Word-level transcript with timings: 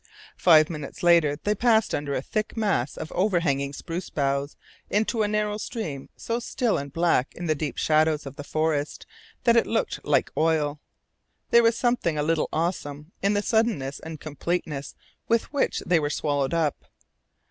Five 0.39 0.67
minutes 0.67 1.03
later 1.03 1.35
they 1.43 1.53
passed 1.53 1.93
under 1.93 2.15
a 2.15 2.23
thick 2.23 2.57
mass 2.57 2.97
of 2.97 3.11
overhanging 3.11 3.71
spruce 3.71 4.09
boughs 4.09 4.55
into 4.89 5.21
a 5.21 5.27
narrow 5.27 5.57
stream 5.59 6.09
so 6.15 6.39
still 6.39 6.79
and 6.79 6.91
black 6.91 7.31
in 7.35 7.45
the 7.45 7.53
deep 7.53 7.77
shadows 7.77 8.25
of 8.25 8.35
the 8.35 8.43
forest 8.43 9.05
that 9.43 9.55
it 9.55 9.67
looked 9.67 10.03
like 10.03 10.31
oil. 10.35 10.79
There 11.51 11.61
was 11.61 11.77
something 11.77 12.17
a 12.17 12.23
little 12.23 12.49
awesome 12.51 13.11
in 13.21 13.35
the 13.35 13.43
suddenness 13.43 13.99
and 13.99 14.19
completeness 14.19 14.95
with 15.27 15.53
which 15.53 15.81
they 15.85 15.99
were 15.99 16.09
swallowed 16.09 16.55
up. 16.55 16.83